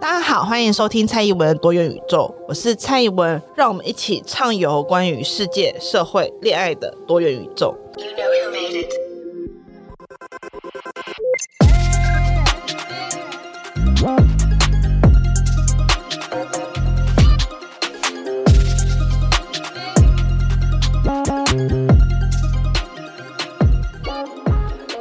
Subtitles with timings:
[0.00, 7.76] 大家好，欢迎收听蔡依文多元宇宙，我是蔡依文，让我们一起畅游关于世界、社会、恋爱的多元宇宙。
[7.98, 8.30] You know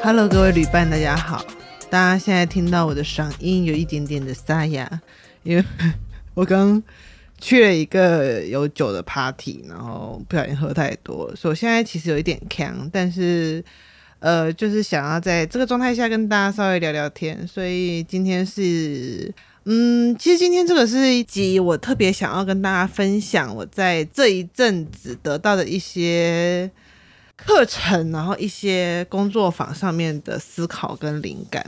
[0.03, 1.41] Hello，各位旅伴，大家好。
[1.89, 4.87] 大家现在听到我的嗓音有一点点的沙哑，
[5.41, 5.63] 因为
[6.35, 6.81] 我刚
[7.39, 13.63] 去了一个有酒的 party，然后不小心喝太多，所以现在其实有一点呛，但是
[14.19, 26.69] 呃，就是想要在这个状态下跟大家稍微聊聊天，所以今天是嗯，其实今天这个是一集我特别想要跟大家分享我在这一阵子得到的一些。
[27.45, 31.65] 课程，然后一些工作坊上面的思考跟灵感。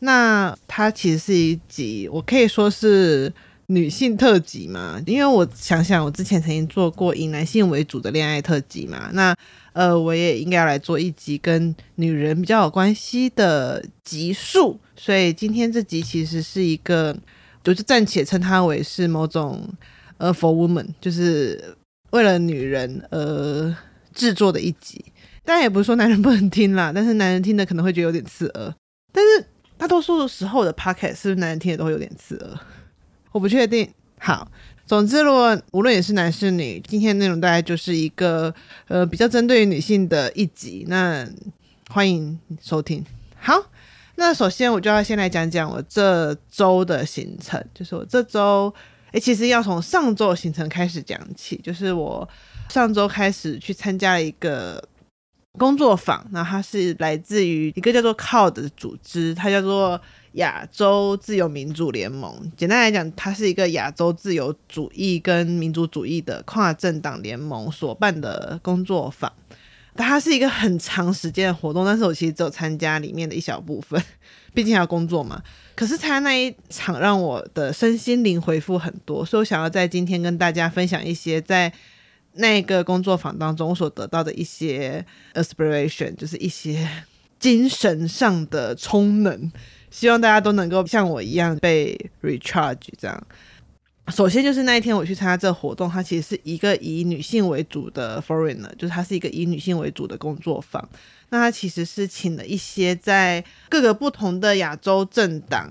[0.00, 3.32] 那它其实是一集，我可以说是
[3.66, 9.10] 女性特辑嘛，因为我想想，我之前曾经做过以男性为主的恋爱特辑嘛。
[9.12, 9.34] 那
[9.72, 14.78] 呃，我也应该要来做一集跟女人比较有关系的集数。
[14.96, 17.16] 所以今天这集其实是一个，
[17.64, 19.68] 我就暂且称它为是某种
[20.16, 21.76] 呃，for woman，就是
[22.10, 23.76] 为了女人而。
[24.18, 25.02] 制作的一集，
[25.44, 28.74] 当然也不是说男人不能听啦，但是男人听的可能会觉得有点刺耳。
[29.12, 32.58] 但是大多数的时候的 podcast 是不是男人听的都会有点刺耳？
[33.30, 33.88] 我不确定。
[34.18, 34.50] 好，
[34.84, 38.52] 总之，如果无论你是男是女，今天的内容大概就是一个
[38.88, 40.84] 呃比较针对于女性的一集。
[40.88, 41.24] 那
[41.88, 43.04] 欢迎收听。
[43.38, 43.70] 好，
[44.16, 48.74] 那首先我就要先来讲讲我这周的行程，就是我这周
[49.12, 52.28] 诶、其实要从上周的行程开始讲起，就是我。
[52.68, 54.82] 上周开始去参加了一个
[55.58, 60.00] 工作坊，那它是来自于一个叫做 COD 的组织，它叫做
[60.32, 62.52] 亚洲自由民主联盟。
[62.56, 69.32] 简单来讲，它是一个亚洲自由主义跟民主主义的跨政党联盟所办的工作坊。
[69.96, 74.00] 它是一个很长时间的活动，但是我其实只有参加里面的一小部分，
[74.54, 75.42] 毕竟要工作嘛。
[75.74, 81.72] 可是参加那一场，让我的身心灵恢复很多，所以我想要在今天跟大家分享一些在。
[82.38, 85.04] 那个工作坊当中我所得到的一些
[85.34, 86.88] aspiration，就是一些
[87.38, 89.50] 精神上的充能，
[89.90, 92.76] 希望大家都能够像我一样被 recharge。
[92.96, 93.26] 这样，
[94.08, 100.88] 首先就是那一天我去参加这个活动，它其实是一个以女性为主的 foreigner，就是它是一个以女性为主的工作坊。
[101.30, 105.70] 那它其实是请了一些在各个不同的亚洲政党。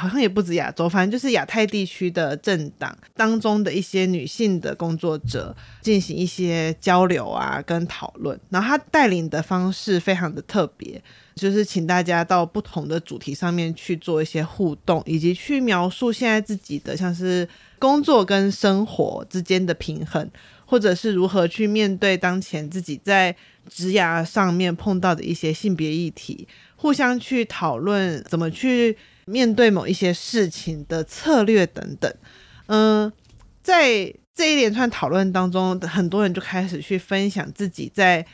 [0.00, 8.38] 好像也不止亚洲，反正就是亚太地区的政党当中的一些女性的工作者进行一些交流啊，跟讨论。
[8.48, 11.02] 然后他带领的方式非常的特别，
[11.34, 17.48] 就是请大家到不同的主题上面去做一些互动，以及去描述现在自己的像是
[17.80, 20.30] 工作跟生活之间的平衡，
[20.64, 23.34] 或者是如何去面对当前自己在
[23.68, 28.96] 职涯上面碰到的一些性别议题，互相去讨论怎么去。
[29.28, 32.12] 面对某一些事情的策略等等，
[32.66, 33.12] 嗯、
[33.62, 38.24] 在这一连串讨论当中，很多人就开始去分享自己在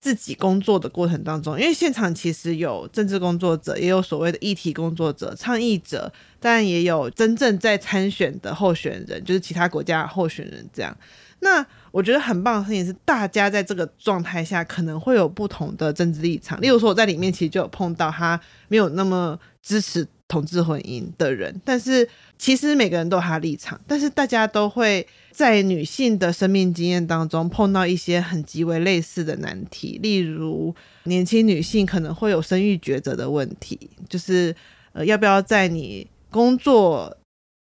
[0.00, 10.96] 自己工作的过程当中，因为现场其实有政治工作者，也有所谓的议题工作者、倡议者，当然也有真正在参选的候选人，就是其他国家候选人这样。
[11.38, 16.60] 那我觉得很棒的事情是，大家在这个状态下可能会有不同的政治立场。
[16.60, 20.06] 例如说，我在里面其实就有碰到他没有那么支持。
[20.32, 22.08] 同志婚姻的人，但是
[22.38, 30.74] 其实每个人都有他立场，但是大家都会在女性的生命经验当中碰到一些很极为类似的难题，例如
[31.04, 34.56] 年轻女性可能会有生育抉择的问题，就是
[34.94, 37.14] 呃要不要在你工作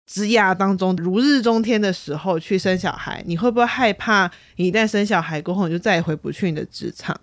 [0.07, 3.25] 职涯当中如日中天的时候去生小孩？
[3.27, 7.21] 你会不会害怕你一旦生小孩过后你就再也回不去你的职场？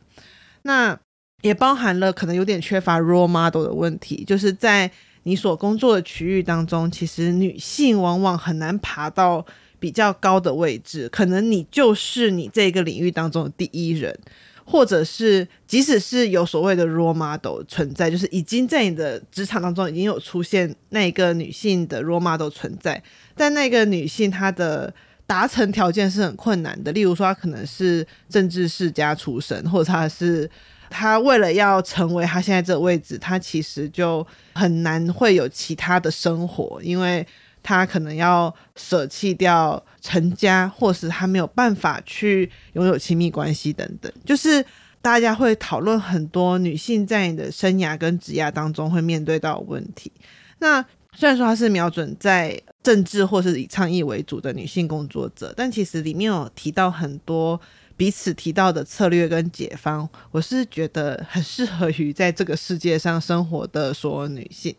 [0.63, 0.99] 那
[1.43, 4.91] 也包含了可能有点缺乏 role model 的问题，就是在。
[5.23, 9.45] 你所工作的区域当中，其实女性往往很难爬到
[9.77, 14.17] 比较高的位置，可能你就是你这个领域当中的第一人，
[14.65, 23.01] 或者是即使是有所谓的 role model 存在，就是已经在你的职场当中已经有出现那个女性的 role model 存在，
[23.35, 24.93] 但那个女性她的
[25.27, 30.49] 达成条件是很困难的，例如说她可能是政治世家出身，或者她是。
[30.89, 37.25] 他为了要成为他现在这个位置，他其实就很难会有其他的生活，因为
[37.61, 44.11] 他可能要舍弃掉成家，或是他没有办法去拥有亲密关系等等。
[44.25, 44.65] 就是
[45.01, 50.11] 大家会讨论很多女性在你的生涯跟职涯当中会面对到的问题。
[50.59, 50.83] 那
[51.13, 57.59] 虽然说他是瞄准在政治或是以倡议为主的女性工作者，但其实里面有提到很多。
[57.99, 64.73] 彼此提到的策略跟解方，我是觉得很适合于在这个世界上生活的所有女性。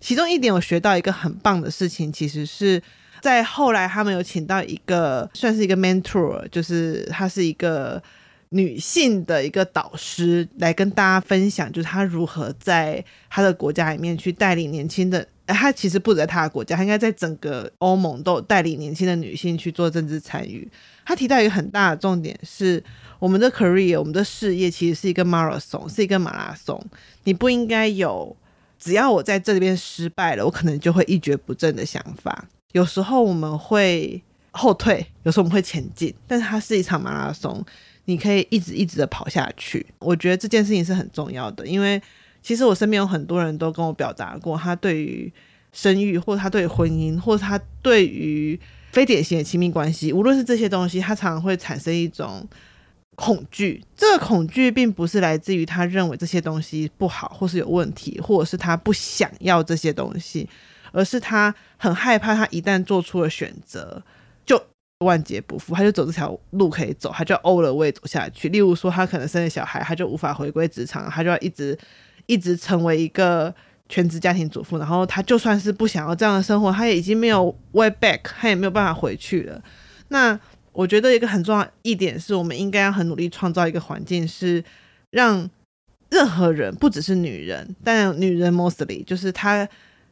[0.00, 2.82] 其中一点，我学到一个很棒的事情，其实是
[3.20, 8.02] 在后来他们有请到一个算是一个 mentor，就是她是一个
[8.48, 15.24] 女性的一个导师，来跟大家分享，就是她如何在她的国家里面去带领年轻的。
[15.46, 20.68] 她其实不止在她的国家，她应该在整个欧盟都有带领年轻的女性去做政治参与。
[21.04, 22.82] 他提到一个很大的重点是，
[23.18, 26.82] 我们的 career，我们的事业其实是一个 marathon，是一个马拉松。
[27.24, 28.36] 你不应该有，
[28.78, 32.46] 只要我在这里边失败了，我可能就会一蹶不振的想法。
[32.72, 37.64] 有时候我们会后退，有时候我们会前进，但是它是一场马拉松，
[38.06, 39.86] 你可以一直一直的跑下去。
[39.98, 42.00] 我觉得这件事情是很重要的，因为
[42.42, 45.32] 其实我身边有很多人都跟我表达过，他对于
[45.72, 48.58] 生育，或者他对于婚姻，或者他对于
[48.94, 52.46] 非典型的亲密关系，无论是这些东西，他常常会产生一种
[53.16, 53.82] 恐惧。
[53.96, 60.48] 这个恐惧并不是来自于他认为这些东西不好，或是有问题，或者是他不想要这些东西，
[60.92, 64.00] 而是他很害怕，他一旦做出了选择，
[64.46, 64.64] 就
[65.00, 68.48] 万劫不复，他就走这条路可以走，他就 all the way 走下去。
[68.48, 71.76] 例如说，他可能生了小孩，他就无法回归职场，他就要一直
[72.26, 73.52] 一直成为一个。
[73.94, 79.62] 全职家庭主妇，然后她就算是不想要这样的生活，她也已经没有 way back，她也没有办法回去了。
[80.08, 80.36] 那
[80.72, 84.64] 我觉得一个很重要一点是，我们应该要很努力创造一个环境，是
[85.12, 85.48] 让
[86.10, 89.68] 任何人，不只是女人，但女人 mostly，就是她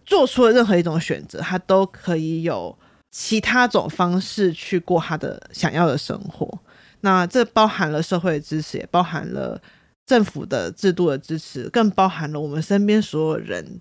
[0.06, 2.78] 做出了任何一种选择，她都可以有
[3.11, 6.56] 其他种方式去过她的想要的生活。
[7.00, 9.61] 那这包含了社会的支持，也包含了。
[10.12, 13.81] 政府的制度的支持，更包含了我们身边所有人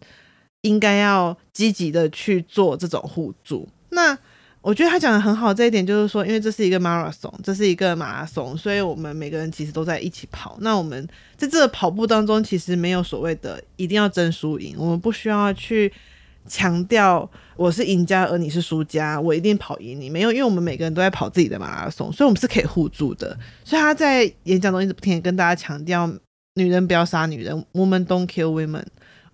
[0.62, 3.68] 应该要积极的去做这种互助。
[3.90, 4.18] 那
[4.62, 10.58] 我觉得他讲的很好，这一点就是说，因为这是一个马拉松，这是一个马拉松，所以我们每个人其实都在一起跑。
[10.62, 11.06] 那我们
[11.36, 15.92] 在这个跑步当中，其实没有所谓的一定要争输赢，我们不需要去
[16.48, 20.10] 强调我是赢家而你是输家，我一定跑赢你。
[20.10, 23.38] 没有，因为我们每个人都在跑自己的马拉松，所以我们是可以互助的。
[23.64, 26.12] 所以他在演讲中一直不停地跟大家强调。
[26.56, 28.84] 女人不要杀女人，Women don't kill women。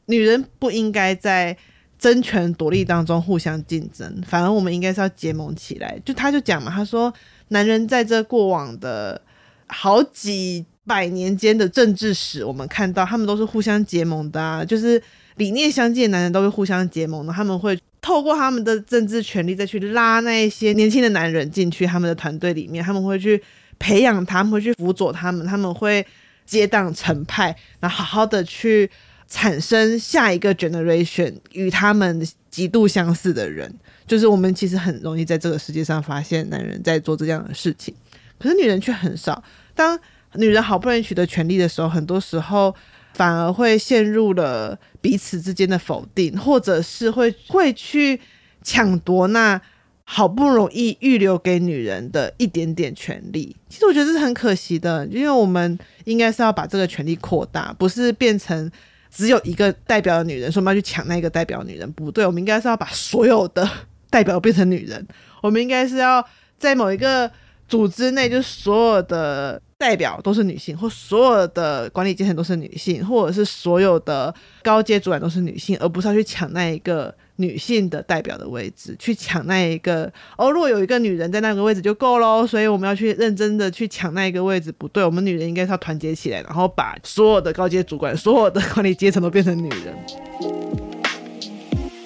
[0.06, 1.58] 女人不应该在
[1.98, 6.00] 争权夺利当中互相竞争，反而我们应该是要结盟起来。
[6.06, 7.12] 就他就讲嘛，他说，
[7.48, 9.20] 男人在这过往的
[9.66, 15.02] 好几百年间的政治史，我们看到他们都是互相结盟的啊，就是
[15.38, 23.42] 理念相近的男人都会互相结盟的，他们会透过他们的政治权力再去拉那一些年轻的男人进去他们的团队里面，他们会去
[23.80, 26.06] 培养他们，会去辅佐他们，他们会。
[26.48, 28.90] 结党成派，然后好好的去
[29.28, 33.70] 产生下一个 generation 与他们极度相似的人，
[34.08, 37.94] 就是我们其实很容易在这个世界上发现男人在做这样的事情，
[38.40, 39.44] 可是女人却很少。
[39.76, 40.00] 当
[40.36, 42.74] 女人好不容易取得权利的时候，很多时候
[43.18, 48.22] 反而会陷入了彼此之间的否定，或者是会会去
[48.64, 49.62] 抢夺那。
[50.10, 58.72] 好不容易预留给女人的一点点权利，其实我觉得这是很可惜的，因为我们应该是要把这个权利扩大，不是变成
[59.12, 63.70] 只有一个代表的女人，说我们要去抢那个代表女人，不对，我们应该是要把所有的
[64.10, 65.06] 代表变成女人，
[65.44, 66.26] 我们应该是要
[66.58, 67.30] 在某一个
[67.68, 74.34] 组织内，就所有的代表都是女性，或所有的管理阶层都是女性，或者是所有的
[74.64, 77.14] 高阶主管都是女性，而不是要去抢那一个。
[77.40, 80.50] 女性的代表的位置，去抢那一个哦。
[80.50, 89.96] 如果有一个女人在那个位置就够喽，所以我们要去认真的去抢那一个位置，不对，我们女人应该是要团结起来，然后把所有的高阶主管、所有的管理阶层都变成女人。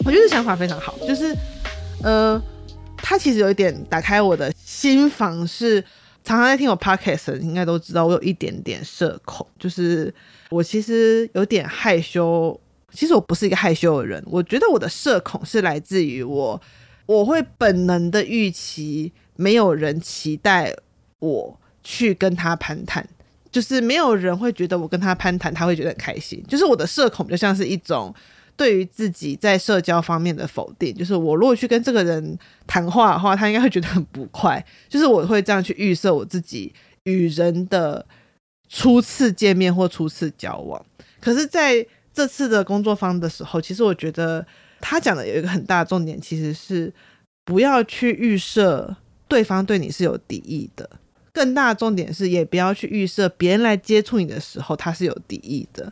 [0.03, 1.33] 我觉得想法非常好，就是
[2.03, 2.37] 呃，
[3.01, 5.81] 他其实有一点打开我的心房是，
[6.23, 10.13] 常常在听我 podcast，应该都知道我有一点点社恐，就是
[10.49, 12.59] 我其实有点害羞。
[12.93, 16.61] 其实我不是一个害羞的人，我觉得我的社恐是来自于我，
[17.05, 20.75] 我会本能的预期没有人期待
[21.19, 23.07] 我去跟他攀谈，
[23.49, 26.43] 就是没有人会觉得我跟他攀谈，他会觉得很开心。
[26.49, 28.13] 就是我的社恐就像是一种
[28.61, 30.93] 对于自己在社交方面的否定。
[30.93, 32.37] 就是我如果去跟这个人
[32.67, 34.63] 谈话的话，他应该会觉得很不快。
[34.87, 36.71] 就是我会这样去预设我自己
[37.05, 38.05] 与人的
[38.69, 40.85] 初次见面或初次交往。
[41.19, 44.45] 可是在这次的工作坊的时候，其实我觉得
[44.79, 46.93] 他讲的有一个很大的重点，其实是
[47.43, 48.95] 不要去预设
[49.27, 50.87] 对方对你是有敌意的。
[51.33, 55.91] 更大的重点是，也不要去预设别人来接触你的时候，他是有敌意的。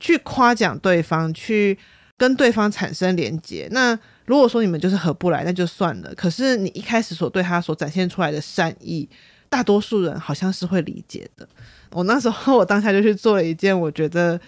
[0.00, 1.78] 去夸奖对方，去
[2.20, 3.66] 跟对方产生连接。
[3.70, 6.14] 那如果说你们就是合不来，那就算了。
[6.14, 9.08] 可是你一开始所对他所展现出来的善意，
[9.48, 11.48] 大多数人好像是会理解的。
[11.92, 14.38] 我那时候，我当下就去做了一件我觉得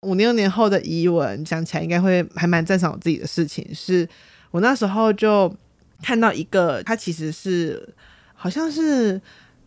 [0.00, 4.08] 五六年后的怡文想起来应该会还蛮赞赏我自己的事情，是
[4.50, 5.54] 我那时候就
[6.02, 7.94] 看到一个，他其实是
[8.32, 9.20] 好像是。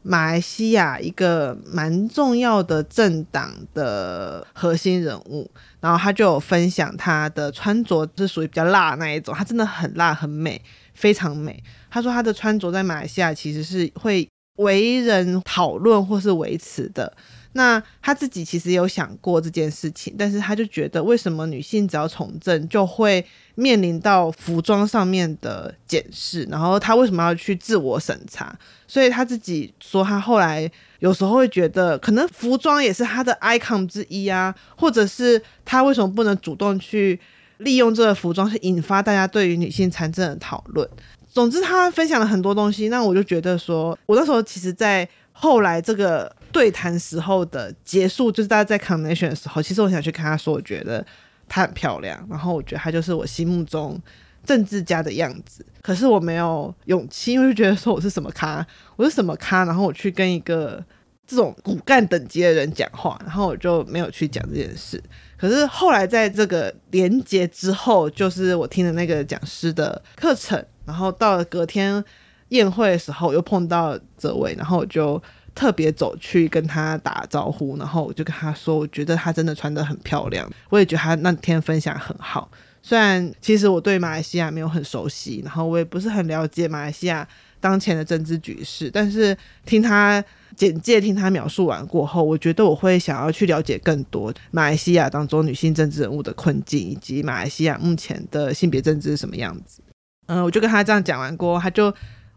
[0.04, 10.62] 马来西亚一个蛮重要的政党的核心人物，然后他就有分享他的穿着是属于比较辣那一种，他真的很辣很美，
[10.94, 11.64] 非常美。
[11.90, 14.28] 他说他的穿着在马来西亚其实是会
[14.58, 17.14] 为人讨论或是维持的。
[17.54, 28.58] 那他自己其实有想过这件事情，但是他就觉得为什么女性只要从政就会面临到服装上面的检视，然后他为什么要去自我审查？
[28.88, 37.20] 所以他自己说，他后来有时候会觉得，可能服装也是他的 icon 之一啊，或者是他为什么不能主动去
[37.58, 40.88] 利用这个服装去引发大家对于女性参政的讨论？
[41.30, 46.34] 总之，他分享了很多东西，那我就觉得说，我那时候其实，在后来这个。
[46.52, 51.06] 对谈时候的结束，就是大家在 connection 的时候，其实我想去跟他说，我觉得
[51.48, 54.00] 她很漂亮，然后我觉得她就是我心目中
[54.44, 55.66] 政治家的样子。
[55.82, 58.66] 可是我没有勇气，因为就觉得说我是什么咖，
[58.96, 60.84] 我是什么咖，然后我去跟一个
[61.26, 65.02] 这种骨干等级的人讲话，然后我就没有去讲这件事。
[65.38, 72.04] 可是后来在这个连接之后，就是我听的那个讲师的课程，然后到了隔天
[72.50, 75.22] 宴会的时候，又碰到这位，然后我就。
[75.54, 82.50] 特别走去跟他打招呼，然后我就跟他说，我觉得他真的穿得很漂亮，我也觉得他那天分享很好。
[82.84, 87.28] 虽然其实我对马来西亚没有很熟悉，然后我也不是很了解马来西亚
[87.60, 90.24] 当前的政治局势，但是听他
[90.56, 99.82] 简介、听他描述完过后，我觉得我会想要去了解更多马来西亚当中女性政治人物的困境，以及马来西亚目前的性别政治是什么样子。
[100.26, 101.94] 嗯，我就跟他这样讲完过后，他就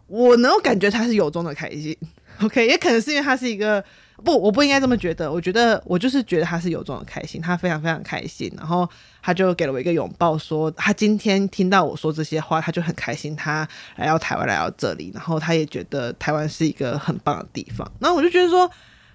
[0.09, 1.97] 我能够感觉他是由衷的开心。
[2.42, 3.82] OK，也可能是因为他是一个
[4.24, 5.30] 不，我不应该这么觉得。
[5.30, 8.52] 我觉得我就是觉得他是由衷的开心，他非常非常开心。
[8.56, 8.88] 然后
[9.22, 13.36] 他就给了我一个拥抱，说他今天听到我说这些话，他就很开心。
[13.36, 17.90] 他来到台湾，来到这里，然后他也觉得台湾是一个很棒的地方。
[18.00, 18.68] 然后我就觉得说，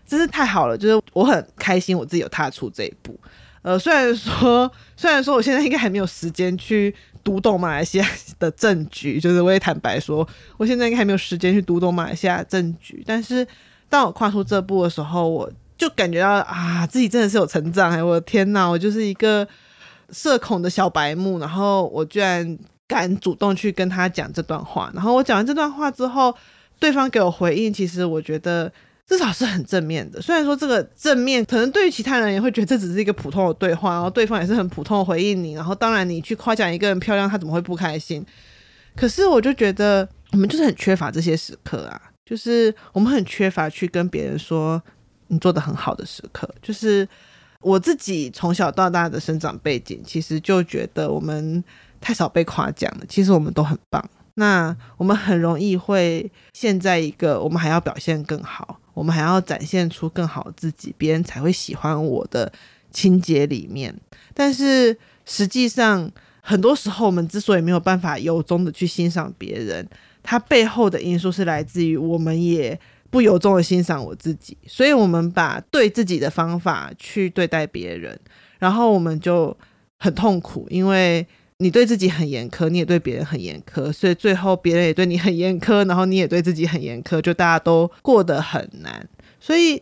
[0.08, 3.20] 真是太好了，就是我很开心，我自己有踏出这一步。
[3.62, 6.96] 呃，虽然说，虽然说我现在应该还没有时间去。
[7.22, 8.08] 读懂马来西亚
[8.40, 13.04] 的政局，就是我也坦白说，我现在应该还没有时间去读懂马来西亚政局。
[13.06, 13.46] 但是
[13.90, 17.92] 当我跨出这步的时候，我就感觉到啊，自己真的是有成长。
[17.92, 19.46] 哎，我的天呐，我就是一个
[20.12, 24.90] 社恐的小白目，然后我居然敢主动去跟他讲这段话。
[24.96, 26.34] 然后我讲完这段话之后，
[26.80, 28.72] 对方给我回应，其实我觉得。
[29.10, 38.24] 至少是很正面的，虽然说这个正面可能对于其他人也会觉得这只是一个普通的对话，然后对方也是很普通的回应你，然后当然你去夸奖一个人漂亮，他怎么会不开心？
[38.96, 44.80] 可是我就觉得我们就是很缺乏这些时刻啊，就是我们很缺乏去跟别人说
[45.28, 46.48] 你做的很好的时刻。
[46.62, 47.08] 就是
[47.62, 51.64] 我自己从小到大的生长背景，其实就觉得我们
[52.00, 53.06] 太少被夸奖了。
[53.10, 58.80] 其实我们都很棒，那我们很容易会陷在一个我们还要表现更好。
[58.94, 62.52] 我们还要展现出更好自己，别人才会喜欢我的
[62.92, 63.96] 情节里面。
[64.34, 69.88] 但是实际上，很多时候我们之所以没有办法由衷的去欣赏别人，
[70.24, 72.80] 它背后的因素是来自于我们也
[73.10, 74.58] 不由衷的欣赏我自己。
[74.68, 78.20] 所以，我们把对自己的方法去对待别人，
[78.58, 79.56] 然后我们就
[79.98, 81.26] 很痛苦，因为。
[81.62, 89.06] 你对自己很严苛，你也对别人很严苛，所以最后别人也对你很严苛，然后你也对自己很严苛，就大家都过得很难。
[89.42, 89.82] 所以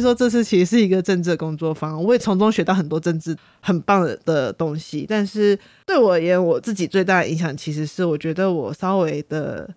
[0.00, 5.04] 说这次其实是一个政治工作坊，我也从中学到很多政治很棒的东西。
[5.08, 9.68] 但是对我而言，我自己最大的影响其实是我觉得我稍微的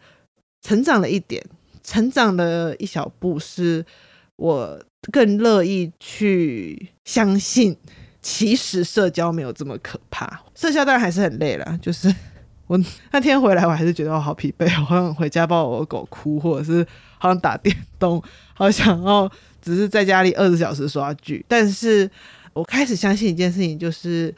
[0.61, 1.43] 成长了一点，
[1.83, 3.83] 成长了一小步，是
[4.35, 4.79] 我
[5.11, 7.75] 更乐意去相信。
[8.21, 11.79] 其实社交没有这么可怕，社交当然还是很累了。
[11.81, 12.13] 就是
[12.67, 12.79] 我
[13.11, 16.85] 那天回来，我还是觉得我好疲惫，我好想回家抱我的狗哭，或者是
[17.17, 18.21] 好想打电动，
[18.53, 19.29] 好想要
[19.61, 21.43] 只是在家里二十小时刷剧。
[21.47, 22.09] 但是
[22.53, 24.33] 我开始相信一件事情，就是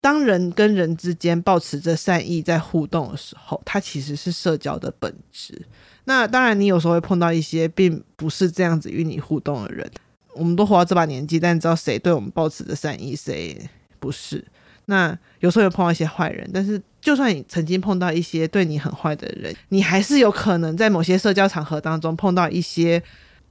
[0.00, 5.60] 当人跟人之间保持着善意在互动的时候，它其实是社交的本质。
[6.04, 9.90] 那当然，你有时候会碰到一些并不是这样子与你互动的人。
[10.36, 13.58] 我们都活到这把年纪，但你知道谁对我们抱持着善意，谁
[13.98, 14.44] 不是？
[14.86, 23.02] 那有时候有碰到一些坏人，但是就算你曾经碰到一些对你很坏的人，你还是有可能在某些社交场合当中碰到一些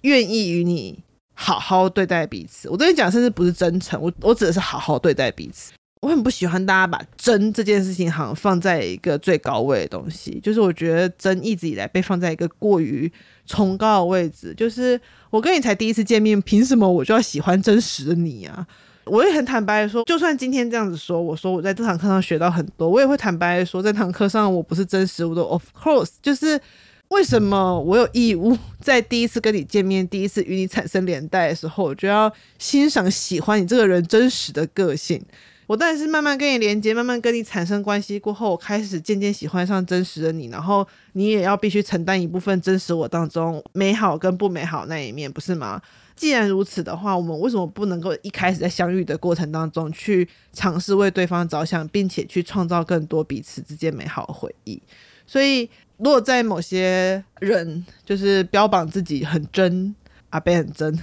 [0.03, 0.97] 愿意与你
[1.33, 2.69] 好好对待彼此。
[2.69, 5.73] 我这边讲甚至不是真诚，我我指的是好好对待彼此。
[6.05, 13.11] 我很不喜欢大家把真这件事情好像放在一个最高位的东西，就是我觉得真一直以来被放在一个过于
[13.47, 14.53] 崇高的位置。
[14.55, 18.67] 就是我跟你才第一次见面，凭什么我就要喜欢真实的你啊？
[19.05, 26.61] 我也很坦白的说，就算今天这样子说，我说我在这堂课上学到很多，我也会坦白的说，在这堂课上我不是真实，我都 of course，就是
[27.07, 35.19] 为什么我有义务在第一次跟你见面，第一次与你产生连带的时候，我就要欣赏喜欢你这个人真实的个性。
[35.67, 45.81] 我当然是慢慢跟你连接，慢慢跟你产生关系过后，我开始渐渐喜欢上真实的你，然后你也要必须承担一部分真实我当中美好跟不美好那一面，不是吗？
[46.15, 54.81] 既然如此的话，我们为什么不能够一开始在相遇的过程当中去尝试为对方着想，并且去创造更多彼此之间美好的回忆？
[55.27, 59.93] 所以，如果在某些人就是标榜自己很真，
[60.29, 60.97] 阿伯很真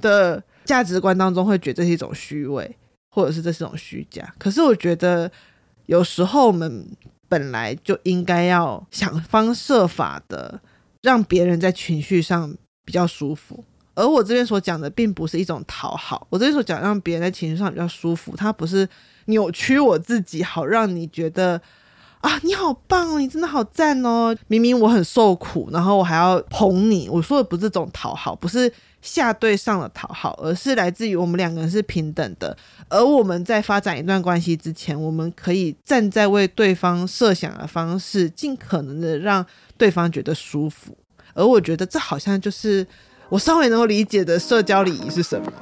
[0.00, 2.76] 的价值观当中，会觉得这是一种虚伪。
[3.16, 5.32] 或者是这是种虚假，可是我觉得
[5.86, 6.86] 有时候我们
[7.30, 10.60] 本来就应该要想方设法的
[11.00, 12.54] 让别人在情绪上
[12.84, 18.86] 比较舒服，而我这边所讲的并不是一种讨好，我这边所讲让别人在情绪上比较舒服，它不是
[19.24, 21.58] 扭曲我自己，好让你觉得
[22.20, 28.70] 啊你好棒哦，你真的好赞哦，明明我很受苦，然后我还要捧你，我说的不是这种讨好，不是。
[29.06, 32.56] 下对上的讨好，而是来自于我们两个人是平等的。
[32.88, 39.46] 而我们在发展一段关系之前，我们可以站在为对方设想的方式，尽可能的让
[39.78, 40.96] 对方觉得舒服。
[41.32, 42.86] 而我觉得这好像就是
[43.28, 45.52] 我稍微能够理解的社交礼仪是什么。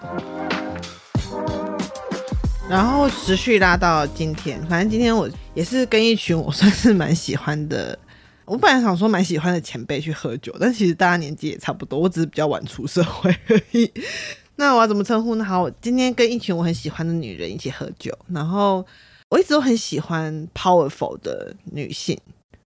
[2.68, 7.98] 然后持续拉到今天，反正今天我也是跟一群我算是蛮喜欢的。
[8.46, 13.90] 我本来想说蛮喜欢的前辈去喝酒，但其实大家年纪也差不多，我只是比较晚出社会而已。
[14.56, 15.44] 那我要怎么称呼呢？
[15.44, 18.84] 好，我今天跟一群我很喜欢的女人一起喝酒，然后
[19.30, 22.16] 我一直都很喜欢 powerful 的女性，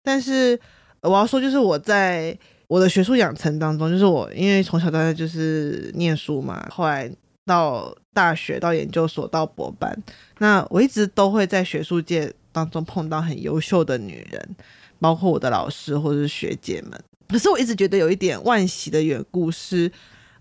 [0.04, 0.58] 但是
[1.02, 7.12] 我要说，就是我在我的学术养成当中，就是我因为从小到大就是念书嘛，后来
[7.46, 9.94] 到大学、到研究所、到博班，
[10.38, 14.56] 那我一直都会在学术界当中碰到很优秀的女人。
[15.04, 19.92] 包括我的老师或者是学姐们，可是我一直觉得有一点惋惜的缘故是，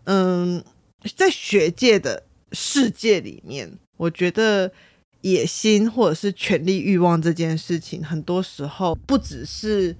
[0.04, 0.62] 嗯，
[1.16, 2.22] 在学界的
[2.52, 4.70] 世界里面，我觉得
[5.22, 9.96] 野心或者是权力欲望这件事情，很多时候不只是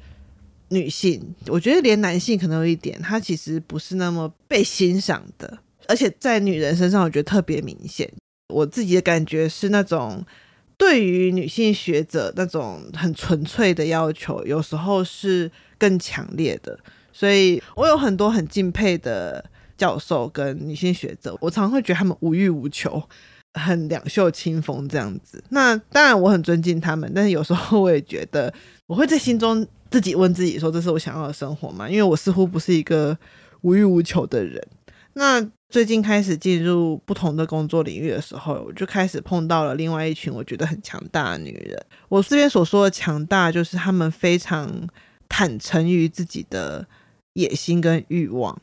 [0.69, 8.09] 女性，我觉得连男性可能有一点，他其实不是那么被欣赏的，而且在女人身上，我觉得特别明显。
[8.55, 10.25] 我自己的感觉是那种。
[10.83, 16.77] 对于女性学者那种很纯粹的要求，有时候是更强烈的。
[17.13, 19.45] 所以我有很多很敬佩的
[19.77, 23.01] 教授跟女性学者，我常会觉得他们无欲无求，
[23.55, 25.41] 很两袖清风这样子。
[25.51, 28.53] 那当然我很尊敬他们，但是有时候我也觉得，
[28.89, 31.89] 我会在心中自己问自己说：这是我想要的生活吗？
[31.89, 33.17] 因为我似乎不是一个
[33.61, 34.61] 无欲无求的人。
[35.13, 35.41] 那
[35.73, 41.83] 最近开始进入不同的工作领域的时候，我就开始碰到了另外一群我觉得很强大的女人。
[42.11, 44.71] 我这边所说的强大，就是她们非常
[45.31, 46.87] 坦诚于自己的
[47.33, 48.61] 野心跟欲望。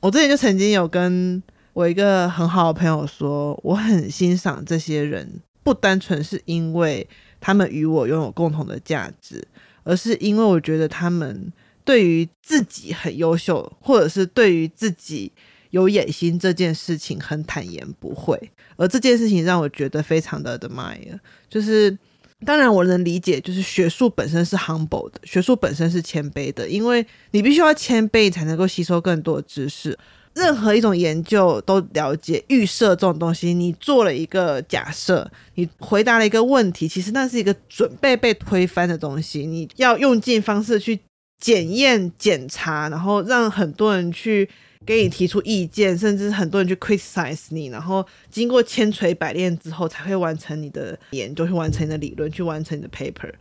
[0.00, 1.42] 我之前就曾经有跟
[1.74, 5.30] 我一个很好的朋友说，我很欣赏这些人，
[5.62, 7.06] 不单纯是因为
[7.38, 9.46] 他们与我拥有共同的价值，
[9.84, 11.52] 而是因为我觉得他们
[11.84, 15.30] 对于自己很优秀，或者是对于自己。
[15.76, 21.18] 有野心这件事情很坦言不会，而这件事情让我觉得非常的 admire。
[21.50, 21.94] 就是
[22.46, 29.98] 当然我能理解，就是学术本身是 humble 的，学术本身是谦卑的，因为你必须要谦卑才能够吸收更多的知识。
[30.32, 40.98] 任何一种研究都了解预设这种东西，你做了一个假设，你回答了一个问题，其实那是一个准备被推翻的东西，你要用尽方式去
[41.38, 44.48] 检验、检查，然后让很多人去。
[44.86, 53.32] 给你提出意见，甚至很多人去 criticize 你，然后经过千锤百炼之后，才会完成你的研究，去完成你的理论，去完成你的 paper。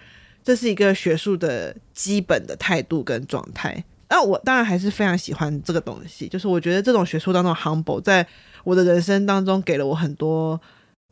[0.44, 3.84] 这是一个学术的基本的态度跟状态。
[4.10, 8.26] 那我当然还是非常喜欢这个东西，就是我觉得这种学术当中 humble，在
[8.64, 10.62] 我的人生当中给了我很多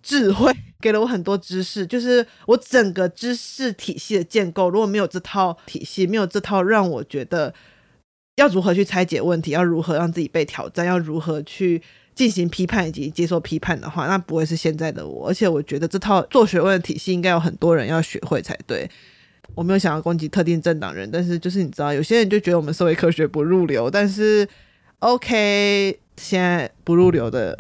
[0.04, 7.52] 智慧， 给了我很多知识，就是我整个知识体系的建构，如果没有这套体系，没有这套让我觉得
[8.36, 11.82] 要如何去拆解问题，要如何让自己被挑战，要如何去。
[12.16, 15.28] 进行批判以及接受批判的话，那不会是现在的我。
[15.28, 18.88] 而且我觉得这套做学问的体系应该有很多人要学会才对。
[19.56, 24.48] 我没有想要攻击特定政党人，但是就是你知道，有些人就觉得我们社会科学不入流，但是
[25.00, 27.58] OK，现在不入流的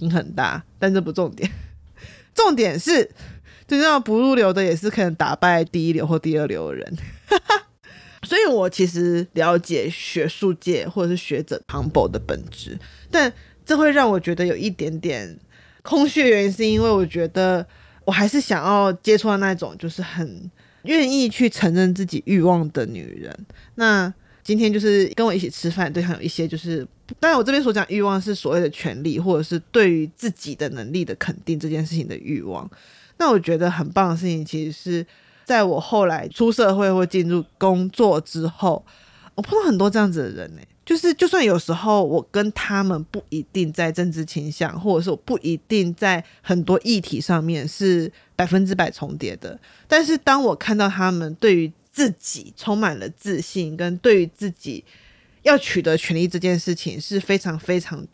[0.00, 1.50] 音很大，但这不重点。
[2.34, 3.02] 重点是，
[3.66, 6.98] 就这样不入流的也是可能打败第一流或第二流的人。
[8.22, 12.78] 所以我其实了解学术界或者是学者 humble 的本质，
[13.10, 13.32] 但。
[13.68, 15.36] 这会让我觉得有一点点
[15.82, 17.66] 空虚原因，是因为我觉得
[18.04, 20.48] 我还是想要接触到那种就是很
[20.84, 23.36] 愿意去承认自己欲望的女人。
[23.74, 26.86] 那今天就是跟我一起吃饭，对象有一些就是，
[27.18, 32.70] 当然我这边所讲欲望是所谓的权利，或者是对于自己的能力的肯定这件事情的欲望。
[33.18, 35.04] 那我觉得很棒的事情，其实是
[35.46, 38.84] 在我后来出社会或进入工作之后，
[39.36, 49.56] 我碰到很多这样子的人呢、就是，就算有时候我跟他们不一定在政治倾向，或者是我不一定在很多议题上面是百分之百重叠的，
[49.86, 54.84] 但是当我看到他们对于自己充满了自信，跟对于自己
[55.42, 58.04] 要取得权利这件事情是非常非常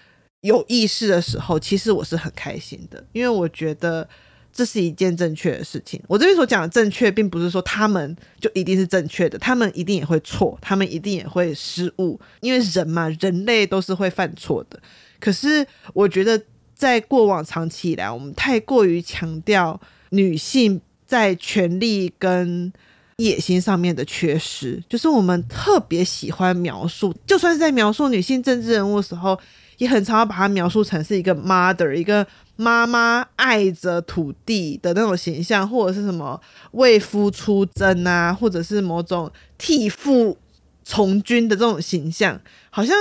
[0.42, 4.06] 有意识的时候，其实我是很开心的，因为我觉得。
[4.52, 6.00] 这是一件正确的事情。
[6.06, 14.78] 我这边所讲的正确，并不是说他们就一定是正确的，他们一定也会错，他们一定也会失误，因为人嘛，人类都是会犯错的。
[15.18, 16.40] 可是，我觉得
[16.74, 22.70] 在过往长期以来，我们太过于强调女性在权力跟
[23.16, 29.38] 野心上面的缺失，就是我们特别喜欢描述，就算是在描述女性政治人物的时候，
[29.78, 32.26] 也很常要把它描述成是一个 mother，一个。
[32.56, 36.40] 妈妈爱着土地的那种形象，或者是什么
[36.72, 40.36] 为夫出征啊，或者是某种替父
[40.84, 42.96] 从军的这种形象，好像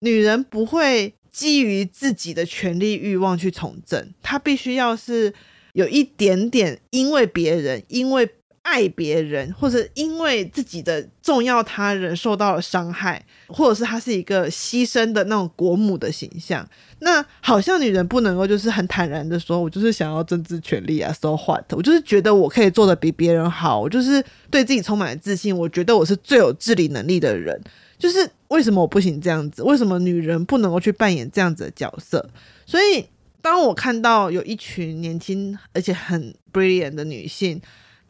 [0.00, 5.32] 女人不会基于自己的权利欲望去从政，她必须要是
[5.72, 8.28] 有一点点因为别人，因为。
[8.62, 16.66] 爱别人，或者因为自己的重要他人受到了伤害，或者是她是一个牺牲的那种国母的形象，
[17.00, 21.64] 那好像女人不能够就是很坦然的说，我就是想要政治权利啊，so what？
[21.70, 27.60] 我就是觉得我可以做得比别人好，我就是对自己充满了自信，我觉得我是最有治理能力的人，
[27.98, 29.62] 就是为什么我不行这样子？
[29.64, 32.30] 为什么女人不能够去扮演这样子的角色？
[32.64, 33.04] 所以
[33.40, 37.60] 当我看到有一群年轻而且很 brilliant 的女性。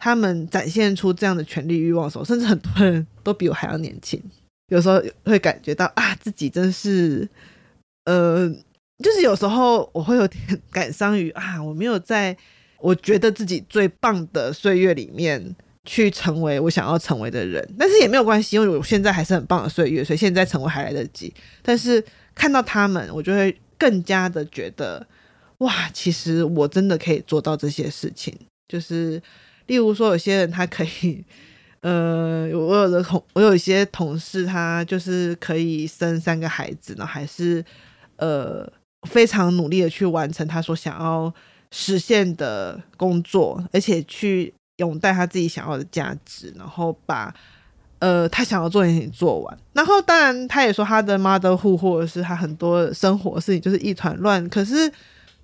[0.04, 4.20] 他们展现出这样的权力欲望的时候，甚至很多人都比我还要年轻。
[4.66, 7.28] 有时候会感觉到啊，自己真是，
[8.06, 8.52] 呃，
[8.98, 12.36] 就是有时候我会有点感伤于啊，我没有在
[12.80, 17.64] 我觉得自己最棒的岁月里面去成为我想要成为的人。
[17.78, 21.32] 但是也没有关系，因为我现在还是很棒的岁月，所以现在成为还来得及。
[21.62, 25.06] 但是看到他们，我就会更加的觉得，
[25.58, 28.36] 哇，其实我真的可以做到这些事情，
[28.66, 29.22] 就是。
[29.72, 31.24] 例如说，有些人他可以，
[31.80, 37.64] 呃，我有的同，我有一些同事，他就是可以生三个孩子，呢还是
[38.16, 38.70] 呃
[39.08, 41.32] 非常努力的去完成他所想要
[41.70, 47.34] 实现的工作，而且去拥戴他自己想要的价值，然后把
[48.00, 49.58] 呃他想要做的事情做完。
[49.72, 54.92] 然后当然，他也说他的 mother who，或者是他很多生活事情就是一团乱，可是。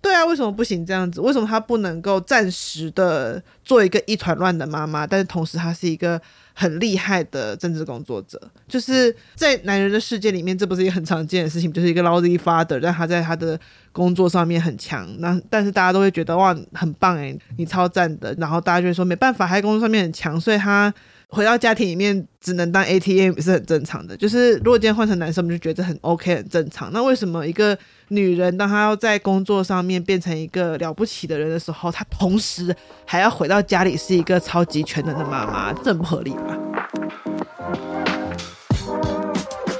[0.01, 1.21] 对啊，为什么不行这样子？
[1.21, 6.21] 为什么她不能够暂时的做一个一团乱的妈妈，但是同时她是一个
[6.55, 8.41] 很厉害的政治工作者？
[8.69, 13.59] 就是在男人的世界里面，这不是一个很常见的事情，就是一个 lousy father，但他在他的
[13.91, 20.95] 工作上面很强，那但是大家都会觉得哇，很棒诶，你超赞的，然后大家就会说没办法，他在工作上面很强，所以他。
[21.31, 26.91] 回到家庭里面只能当 ATM 是很正常的，就是如果今天换成男生，我们就觉得很 OK 很正常。
[26.91, 36.59] 那为什么一个女人当她要在工作上面变成一个了不起的人的时候，她同时还要回到家里是一个超级全能的妈妈，这很不合理吧？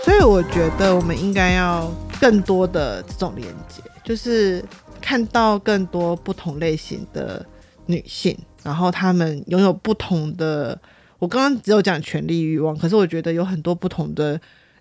[0.05, 4.63] 所以我觉得我们应该要更多的这种连接，就是
[5.01, 7.45] 看到更多不同类型的
[7.87, 10.79] 女性，然后她们拥有不同的。
[11.19, 14.41] 我刚刚只有讲权力欲望，可是我觉得有很多不同的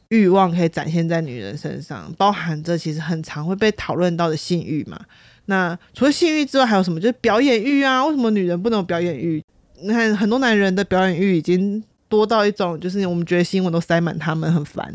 [0.10, 5.00] 欲望可以展现在女人身上，包含着其实很常会被讨论到的性欲嘛。
[5.45, 7.00] 那除了性欲之外，还有什么？
[7.00, 8.06] 就是表演欲啊？
[8.06, 9.43] 为什么女人不能有表演欲？
[9.82, 14.93] 你看很多男人的表演欲已经多到一种，就是我们觉得新闻都塞满他们，很烦。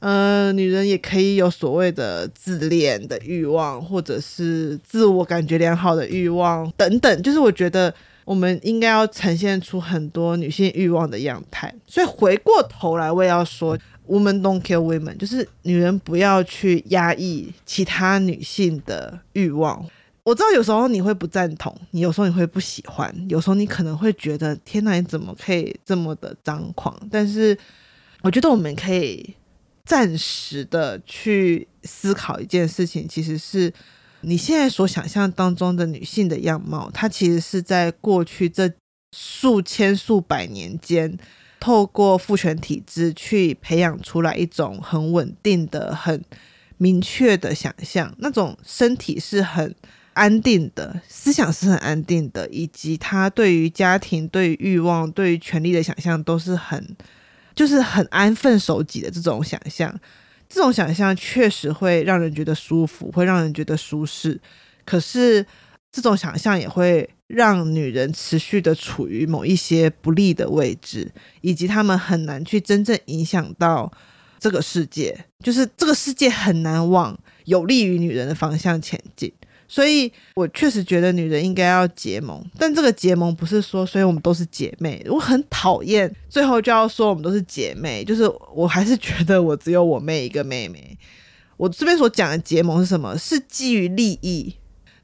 [0.00, 7.22] 呃，女人也可以有所谓的自恋的欲望，或者是自我感觉良好的欲望等等。
[7.22, 7.92] 就是我觉得
[8.26, 11.74] 我们应该要呈现出很多女性欲望的样态。
[11.86, 19.82] 所以回过头来，我也要说，women don't kill women，就是女人不要去压抑其他女性的欲望。
[20.22, 26.94] 我知道有时候你会不赞同，你有时候你会不喜欢，有时候你可能会觉得天哪，你怎么可以这么的张狂？
[27.10, 27.56] 但是
[28.20, 29.34] 我觉得我们可以。
[29.86, 33.72] 暂时的去思考一件事情，其实是
[34.26, 38.68] 你现在所想象当中的女性的样貌，它其实是在过去这
[39.12, 41.16] 数千数百年间，
[41.60, 46.24] 透过父权体制去培养出来一种很稳定的、很
[46.76, 48.12] 明确的想象。
[48.18, 49.72] 那种身体是很
[50.14, 56.96] 安定的，思想是很安定的，以及她对于家庭、对于欲望、对于权力的想象都是很。
[57.54, 59.98] 就是很安分守己的这种想象，
[60.48, 64.40] 这种想象确实会让人觉得舒服，会让人觉得舒适。
[64.84, 65.44] 可是，
[65.90, 73.92] 这种想象也会让女人持续的处于某一些不利的位置，以及他们很难去真正影响到
[74.38, 75.26] 这个世界。
[75.42, 79.32] 就是这个世界很难往有利于女人的方向前进。
[79.68, 85.04] 所以，我确实觉得女人应该要结盟，但这个结盟不是说，所以我们都是姐妹。
[85.08, 88.22] 我很讨厌最后就要说我们都是姐妹，就是
[88.54, 90.96] 我还是觉得我只有我妹一个妹妹。
[91.56, 93.18] 我这边所讲的结盟是什么？
[93.18, 94.54] 是基于利益。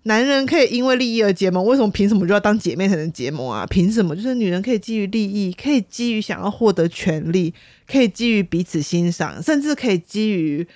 [0.05, 3.67] 男人可以因为利益而结盟，为什么凭什么就要当姐妹才能结盟啊？
[3.67, 4.15] 凭什么？
[4.15, 7.53] 就是女人可以基于利益，可以基于想要获得权利，
[7.87, 10.67] 可以基于彼此欣赏，甚至可以基于。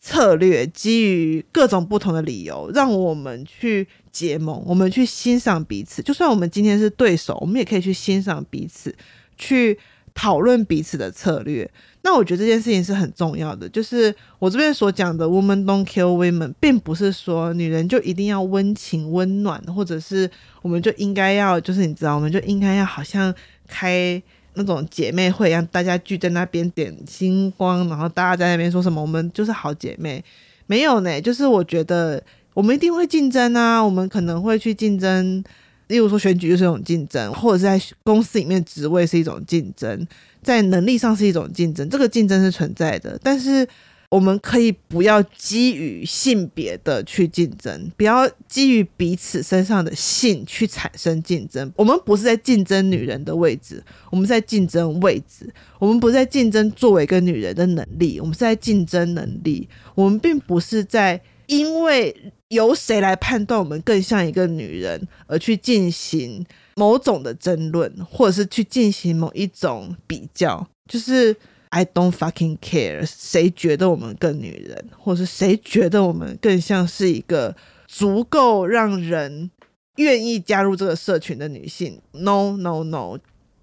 [0.00, 6.00] 策略基于各种不同的理由，让我们去结盟，我们去欣赏彼此。
[6.02, 8.94] 就算我们今天是对手，我们也可以去欣赏彼此，
[9.36, 9.76] 去
[10.14, 11.68] 讨论彼此的策略。
[12.02, 13.68] 那我觉得这件事情是很重要的。
[13.68, 20.30] 就是我这边所讲的 “women don't kill women”，并不是说女人就一定要温情温暖，或者是
[20.62, 23.34] 我们就应该要，就是你知道，我们就应该要好像
[23.66, 24.22] 开。
[24.56, 29.00] 那种姐妹会，让大家聚在那边点星光，然后大家在那边说什么？
[29.00, 30.22] 我们就是好姐妹，
[30.66, 31.20] 没有呢。
[31.20, 35.44] 就是我觉得我们一定会竞争啊，我们可能会去竞争，
[35.86, 40.06] 例如说选举就是一种竞争，或者是在公司里面职位是一种竞争，
[40.42, 43.66] 在能力上是一种竞争，这个竞争是存在的，但是。
[44.08, 51.70] 我们可以不要基于性别的去竞争，不要基于彼此身上的性去产生竞争。
[51.76, 55.52] 我们不是在竞争女人的位置，我们是在竞争位置。
[55.78, 59.68] 我们不是在竞争作为一个女人的能力，我们是在竞争能力。
[59.94, 62.14] 我们并不是在因为
[62.48, 71.36] 由谁来判断我们更像一个女人而去进行某种的争论，或者是去进行某一种比较，就是。
[71.70, 77.54] I don't fucking care，谁觉得我们更女人，或是谁觉得我们更像是一个
[77.86, 79.50] 足够让人
[79.96, 83.18] 愿意加入这个社群的女性？No No No，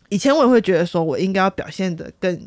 [0.09, 2.39] 以前我也会觉得说我应该要表现的更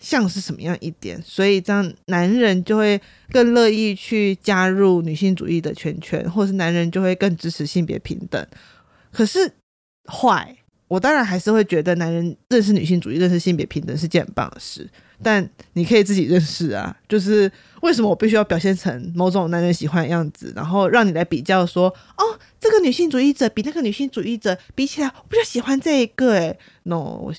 [0.00, 8.44] 像是什么样一点，所以这样男人就会更乐意去加入女性主义的圈圈，或是男人就会更支持性别平等。
[9.12, 9.52] 可是
[10.10, 10.56] 坏。
[10.92, 14.86] 我当然还是会觉得，男人认识女性主义、认识性别平等是件很棒的事。
[15.22, 17.50] 但你可以自己认识啊，就是
[17.80, 26.34] 为什么我必须要表现成某种男人喜欢的样子，然后让你来比较说，哦，这个女性主义者比那个女性主义者比起来，我比较喜欢这一个。
[26.34, 27.32] 诶，no，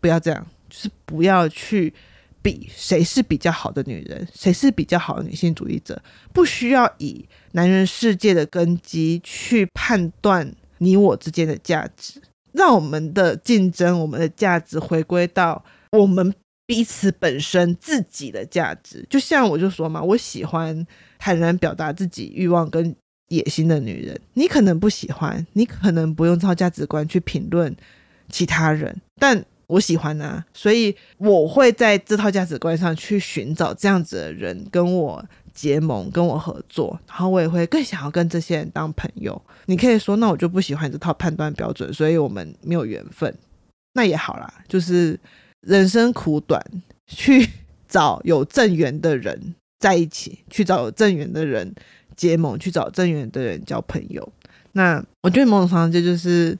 [0.00, 1.94] 不要这样，就是不要去
[2.42, 12.20] 比谁是比较好的女人，谁是比较好的女性主义者，不需要以男人世界的根基去判断你我之间的价值。
[12.52, 16.34] 让我们的竞争，我们的价值回归到我们
[16.66, 19.04] 彼此本身自己的价值。
[19.08, 20.86] 就像我就说嘛，我喜欢
[21.18, 22.94] 坦然表达自己欲望跟
[23.28, 24.20] 野心的女人。
[24.34, 27.74] 你可能不喜欢，你可能不用这套价值观去评论
[28.28, 35.24] 其他人，但我喜欢啊，所以我会在这套价值观上去寻找这样子的人跟我。
[35.54, 39.40] 结盟跟我合作，然后我也会更想要跟这些人当朋友。
[39.66, 43.34] 你可以说，那我就不喜欢这套判断标准，所以我们没有缘分。
[43.94, 45.18] 那也好啦，就是
[45.62, 46.64] 人生苦短，
[47.06, 47.48] 去
[47.88, 51.74] 找有正缘的人在一起，去找有正缘的人
[52.14, 54.32] 结盟，去找正缘的人交朋友。
[54.72, 56.56] 那我觉得某种程度，这就是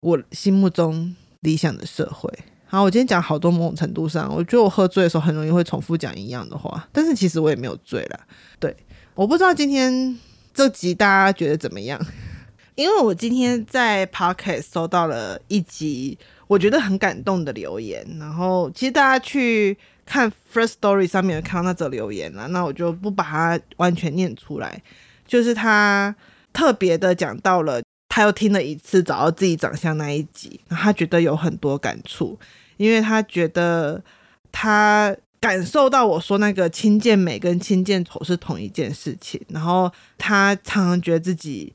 [0.00, 2.30] 我心目中理想的社会。
[2.70, 8.20] 好，我今天讲好多某种程度上，我觉得我喝醉的时候很容易会重复讲一样的话，但是其实我也没有醉啦。
[8.60, 8.76] 对，
[9.14, 10.18] 我不知道今天
[10.52, 11.98] 这集大家觉得怎么样？
[12.76, 24.82] 因为我今天在 Podcast 收到了一集我觉得很感动的留言，然后其实大家去看 First Story 上面看到那则留言了，那我就不把它完全念出来，
[25.26, 26.14] 就是他
[26.52, 32.38] 特别的讲到了，他又听了一次找到自己长相那一集，然后他觉得有很多感触，
[32.78, 34.02] 因为他觉得
[34.50, 35.14] 他。
[35.40, 39.88] 感受到我说那个轻贱美跟轻贱丑是同一件事情，然后
[40.18, 41.72] 他常常觉得自己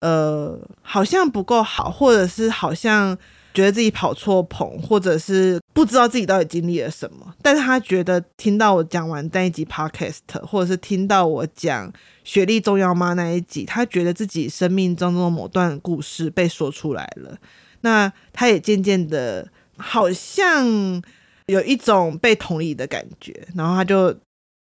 [0.00, 3.16] 呃好像不够好，或者是好像
[3.54, 7.32] 觉得自己跑错棚，或者是不知道自己到底经历了什么。
[7.40, 11.92] 但是他觉得听到我讲完那一集 podcast，或者是听到我讲
[12.24, 17.38] 雪莉重要吗那一集，他觉得自己生命中的某段故事被说出来了。
[17.82, 21.02] 那他也渐渐的好像。
[21.48, 24.18] 有一种被同理的感觉，然后他就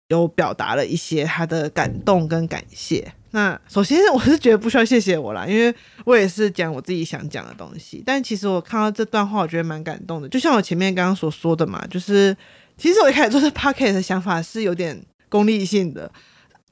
[0.09, 3.13] 有表达了一些他的感动跟感谢。
[3.31, 5.73] 那首先我是觉得不需要谢谢我啦，因为
[6.05, 8.03] 我也是讲我自己想讲的东西。
[8.05, 10.29] 但其实我看到这段话，我觉得蛮感动的。
[10.29, 12.37] 就像我前面刚刚所说的嘛，就是
[12.77, 16.11] 其实我一开始做这 podcast 的想法是有点功利性的。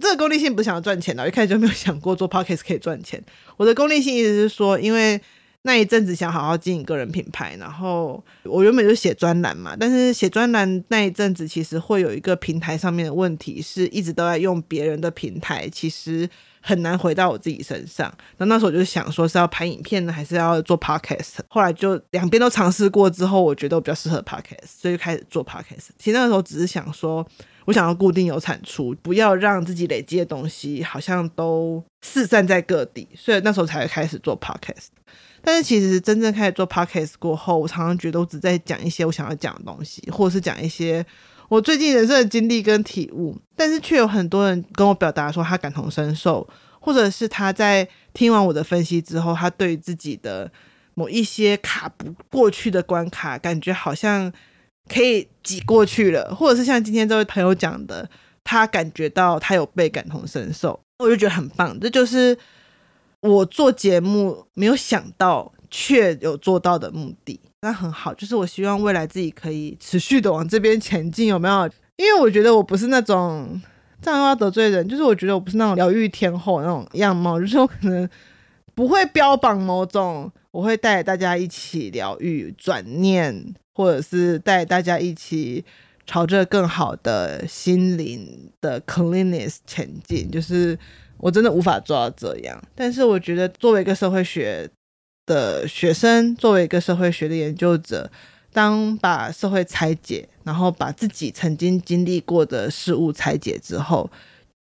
[0.01, 3.23] 这个功利性不是想要赚钱的，我一开始就没有想过做 podcast 可以赚钱。
[3.57, 5.21] 我的功利性意思是说，因为。
[5.63, 16.27] 那一阵子想好好经营个人品牌，然后我原本就写专栏嘛，但是写专栏那一阵子其实会有一个平台上面的问题，是一直都在用别人的平台，其实
[16.63, 18.11] 很难回到我自己身上。
[18.39, 21.41] 那那时候我就想说是要拍影片呢，还是要做 podcast？
[21.49, 25.89] 后来就两边都尝试过之后，我觉得我比较适合 podcast，所以就开始做 podcast。
[25.99, 27.27] 其实那个时候只是想说，
[27.67, 34.87] 我想要固定有产出，不要让自己累积的东西好像都四散在各地，所以那时候才会开始做 podcast。
[35.43, 41.05] 但是其实真正开始做 podcast 过后，我常常觉得我只在讲一些我想要讲的东西，或者是讲一些
[41.49, 43.37] 我最近人生的经历跟体悟。
[43.57, 46.47] 但是却有很多人跟我表达说他感同身受，
[46.81, 50.51] 或者是他在听完我的分析之后，他对自己的
[50.95, 54.31] 某一些卡不过去的关卡，感觉好像
[54.89, 58.09] 可以挤过去了，或者是像今天这位朋友讲的，
[58.45, 61.81] 他感觉到他有被感同身受，我就觉得很棒。
[61.81, 62.37] 这就是。
[63.21, 68.15] 我做节目没有想到，却有做到的目的，那很好。
[68.15, 71.69] 就是我希望未来自己可以持续的往这边前进，有没有？
[71.97, 73.61] 因为我觉得我不是那种
[74.01, 78.09] 这样又要得罪人，就是我觉得我不是那种疗愈天后那种样貌，就是我可能
[78.75, 85.63] 不会标榜某种，我会带大家一起疗愈、转念，或者是带大家一起
[86.07, 90.79] 朝着更好的心灵的 cleanness 前进，就是。
[91.23, 94.69] 我真的无法做到这样，但是我觉得作为一个社会学
[95.27, 98.11] 的学生，作为一个社会学的研究者，
[98.53, 104.11] 当把社会拆解，然后把自己曾经经历过的事物拆解之后，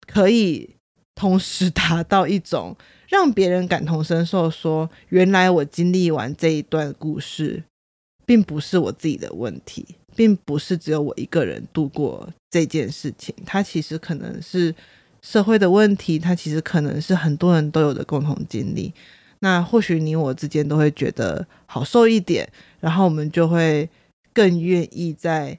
[0.06, 0.70] 可以
[1.16, 2.76] 同时达到一种
[3.08, 7.64] 让别人感同身受，说原来我经历完这一段故事，
[8.26, 14.76] 并不是我自己的问题，并不是只有我一个人度过这件事情，它其实可能是。
[15.24, 18.94] 社会的问题，它其实可能是很多人都有的共同经历。
[19.40, 22.48] 那或许你我之间都会觉得好受一点，
[22.80, 23.90] 然后我们就会
[24.34, 25.58] 更愿意在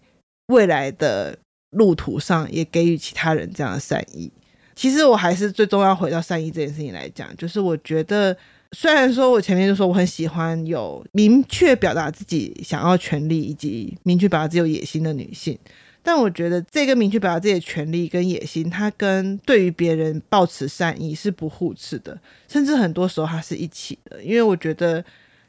[0.49, 1.37] 未来的
[1.71, 4.31] 路途上也给予其他人这样的善意。
[4.75, 8.37] 其实我还是最终要回到善意这件事情来讲，就是我觉得，
[8.73, 15.59] 虽然说我前面就说我很喜欢有明确表达自己想要权利以及明确表达自己有野心的女性。
[16.07, 24.23] 但我觉得这个明确表达自己的权利跟野心，它跟对于别人抱持善意是不互斥的，甚至很多时候它是一起的。
[24.23, 25.03] 因为我觉得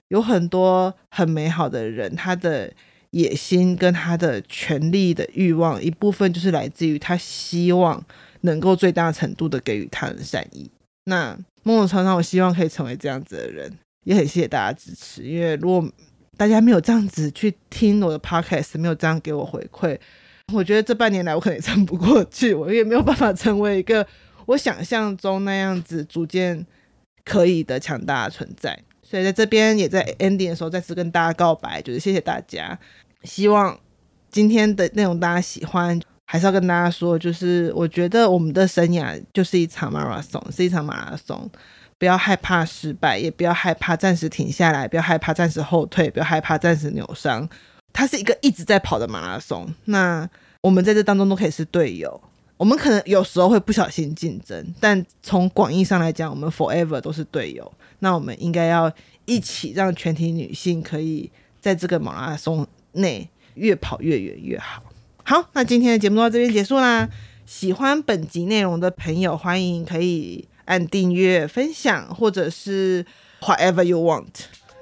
[0.08, 2.72] 有很多很美好的人，他的
[3.10, 8.02] 野心跟他的权利的欲望，一部分就是来自于他希望
[8.42, 10.72] 能够最大程度的给予他人善意。
[11.04, 15.24] 那某种程度上，我希望可以成为这样子的人，也很谢谢大家支持。
[15.24, 15.86] 因为如果
[16.38, 19.98] 大家没有这样子去听我的 podcast，没有这样给我回馈。
[20.54, 24.06] 我觉得这半年来我可能撑不过去，我也没有办法成为一个
[24.46, 26.66] 我想象中那样子逐渐
[27.24, 28.78] 可以的强大的存在。
[29.02, 32.78] 所以在这边也在 ending 的时候再次跟大家告白，就是谢谢大家。
[33.24, 33.78] 希望
[34.30, 41.50] 今天的内容大家喜欢，还是要跟大家说，就是我觉得我们的生涯就是一场马拉松，是一场马拉松。
[41.98, 47.48] 不要害怕失败，也不要害怕暂时停下来，不要害怕暂时后退，不要害怕暂时扭伤。
[47.98, 50.30] 它是一个一直在跑的马拉松，那
[50.60, 52.22] 我们在这当中都可以是队友。
[52.58, 57.72] 我们可能有时候会不小心竞争，但从广义上来讲，我们 forever 都是队友。
[58.00, 58.92] 那我们应该要
[59.24, 61.32] 一起让全体女性可以
[61.62, 64.84] 在这个马拉松内越跑越远越好。
[65.24, 67.10] 好，那今天的节目到这边结束啦。
[67.46, 73.06] 喜欢本集内容的朋友，欢迎可以按订阅、分享，或者是。
[73.42, 74.26] whatever you want，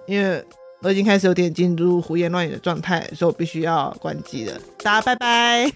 [0.07, 0.41] 因为
[0.83, 4.59] 我已经开始有点进入胡言乱语的状态，所以我必须要关机了。
[4.83, 5.71] 大家拜拜。